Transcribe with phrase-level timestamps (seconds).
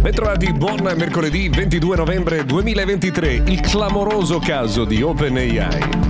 [0.00, 6.09] Bentrovati, buon mercoledì 22 novembre 2023, il clamoroso caso di OpenAI.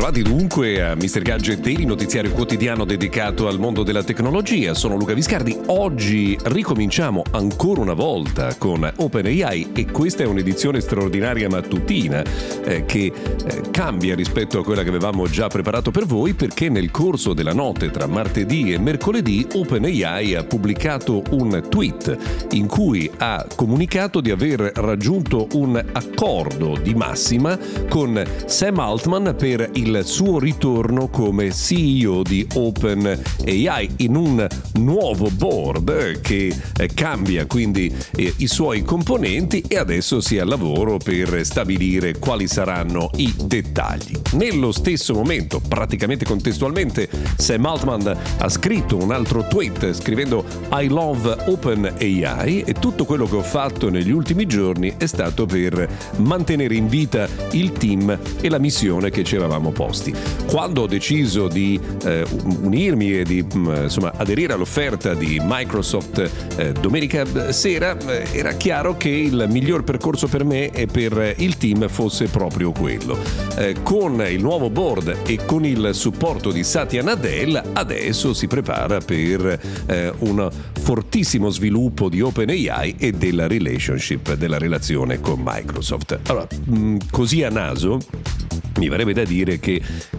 [0.00, 1.20] Bentrovati dunque a Mr.
[1.20, 4.72] Gadget Daily, notiziario quotidiano dedicato al mondo della tecnologia.
[4.72, 5.54] Sono Luca Viscardi.
[5.66, 12.24] Oggi ricominciamo ancora una volta con OpenAI e questa è un'edizione straordinaria mattutina
[12.64, 16.90] eh, che eh, cambia rispetto a quella che avevamo già preparato per voi perché nel
[16.90, 23.46] corso della notte tra martedì e mercoledì OpenAI ha pubblicato un tweet in cui ha
[23.54, 27.58] comunicato di aver raggiunto un accordo di massima
[27.90, 36.20] con Sam Altman per il suo ritorno come CEO di OpenAI in un nuovo board
[36.20, 41.44] che eh, cambia quindi eh, i suoi componenti e adesso si è al lavoro per
[41.44, 44.18] stabilire quali saranno i dettagli.
[44.32, 51.36] Nello stesso momento, praticamente contestualmente, Sam Altman ha scritto un altro tweet scrivendo I love
[51.46, 56.88] OpenAI e tutto quello che ho fatto negli ultimi giorni è stato per mantenere in
[56.88, 60.14] vita il team e la missione che ci avevamo posti.
[60.46, 62.26] Quando ho deciso di eh,
[62.60, 68.98] unirmi e di mm, insomma, aderire all'offerta di Microsoft eh, domenica sera, eh, era chiaro
[68.98, 73.16] che il miglior percorso per me e per il team fosse proprio quello.
[73.56, 78.98] Eh, con il nuovo board e con il supporto di Satya Nadella, adesso si prepara
[78.98, 86.18] per eh, un fortissimo sviluppo di OpenAI e della relationship, della relazione con Microsoft.
[86.26, 87.98] Allora, mh, mm, così a naso
[88.80, 89.69] mi verrebbe da dire che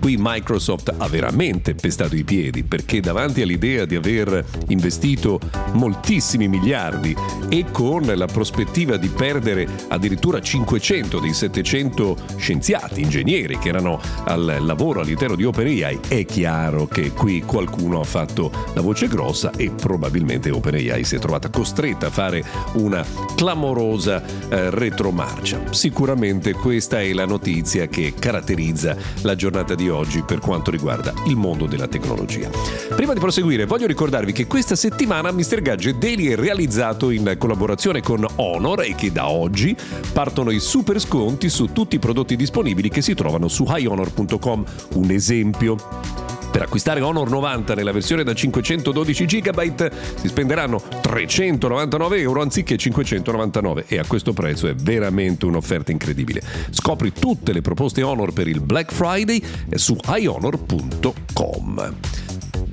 [0.00, 5.38] qui Microsoft ha veramente pestato i piedi perché davanti all'idea di aver investito
[5.72, 7.14] moltissimi miliardi
[7.48, 14.58] e con la prospettiva di perdere addirittura 500 dei 700 scienziati, ingegneri che erano al
[14.60, 19.70] lavoro all'interno di OpenAI, è chiaro che qui qualcuno ha fatto la voce grossa e
[19.70, 22.44] probabilmente OpenAI si è trovata costretta a fare
[22.74, 23.04] una
[23.34, 25.60] clamorosa eh, retromarcia.
[25.70, 28.96] Sicuramente questa è la notizia che caratterizza
[29.28, 32.48] la giornata di oggi per quanto riguarda il mondo della tecnologia.
[32.96, 35.60] Prima di proseguire voglio ricordarvi che questa settimana Mr.
[35.60, 39.76] Gadget Daily è realizzato in collaborazione con Honor e che da oggi
[40.14, 44.64] partono i super sconti su tutti i prodotti disponibili che si trovano su highhonor.com.
[44.94, 45.76] Un esempio
[46.58, 53.84] per acquistare Honor 90 nella versione da 512 GB si spenderanno 399 euro anziché 599
[53.86, 56.42] e a questo prezzo è veramente un'offerta incredibile.
[56.70, 59.40] Scopri tutte le proposte Honor per il Black Friday
[59.76, 61.94] su iHonor.com.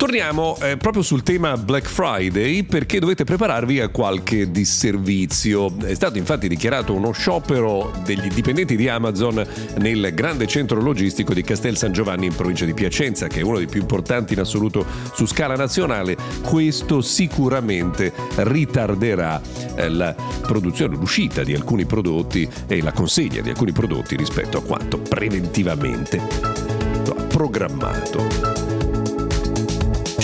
[0.06, 5.76] Torniamo eh, proprio sul tema Black Friday perché dovete prepararvi a qualche disservizio.
[5.80, 9.44] È stato infatti dichiarato uno sciopero degli dipendenti di Amazon
[9.80, 13.58] nel grande centro logistico di Castel San Giovanni in provincia di Piacenza, che è uno
[13.58, 16.16] dei più importanti in assoluto su scala nazionale.
[16.44, 19.42] Questo sicuramente ritarderà
[19.74, 24.62] eh, la produzione, l'uscita di alcuni prodotti e la consegna di alcuni prodotti rispetto a
[24.62, 26.22] quanto preventivamente
[27.30, 28.75] programmato.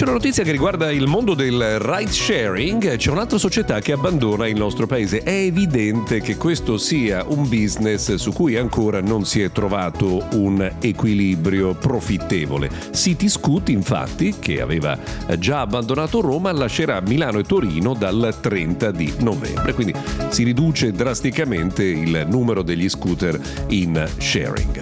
[0.02, 2.96] C'è una notizia che riguarda il mondo del ride sharing.
[2.96, 5.20] C'è un'altra società che abbandona il nostro paese.
[5.20, 10.78] È evidente che questo sia un business su cui ancora non si è trovato un
[10.82, 12.72] equilibrio profittevole.
[12.92, 14.98] City Scoot, infatti, che aveva
[15.38, 19.76] già abbandonato Roma, lascerà Milano e Torino dal 30 di novembre.
[19.76, 19.94] Quindi
[20.30, 24.80] si riduce drasticamente il numero degli scooter in sharing.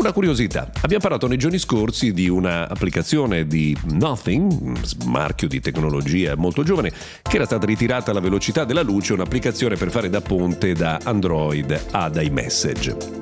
[0.00, 6.62] Una curiosità, abbiamo parlato nei giorni scorsi di un'applicazione di Nothing, marchio di tecnologia molto
[6.62, 11.00] giovane, che era stata ritirata alla velocità della luce, un'applicazione per fare da ponte da
[11.04, 13.19] Android ad iMessage.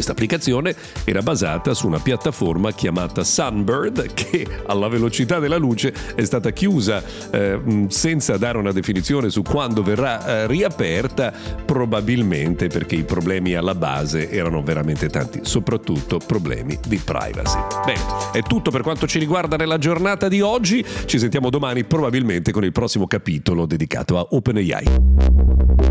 [0.00, 0.74] Questa applicazione
[1.04, 7.02] era basata su una piattaforma chiamata Sunbird che alla velocità della luce è stata chiusa
[7.30, 11.34] eh, senza dare una definizione su quando verrà eh, riaperta,
[11.66, 17.58] probabilmente perché i problemi alla base erano veramente tanti, soprattutto problemi di privacy.
[17.84, 22.52] Bene, è tutto per quanto ci riguarda nella giornata di oggi, ci sentiamo domani probabilmente
[22.52, 25.89] con il prossimo capitolo dedicato a OpenAI.